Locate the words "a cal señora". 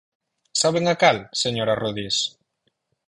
0.93-1.77